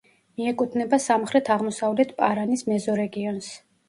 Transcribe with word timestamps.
მიეკუთვნება 0.39 0.99
სამხრეთ-აღმოსავლეთ 1.03 2.13
პარანის 2.21 2.65
მეზორეგიონს. 2.71 3.51